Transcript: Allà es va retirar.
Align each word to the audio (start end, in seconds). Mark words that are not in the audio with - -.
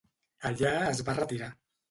Allà 0.49 0.71
es 0.93 1.03
va 1.11 1.17
retirar. 1.21 1.53